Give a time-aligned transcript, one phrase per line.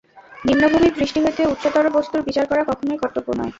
[0.43, 3.49] নিম্নভূমির দৃষ্টি হইতে উচ্চতর বস্তুর বিচার করা কখনই কর্তব্য নয়।